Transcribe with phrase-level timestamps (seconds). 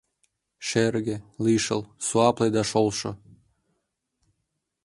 [0.67, 3.11] Шерге, лишыл, суапле да шолшо.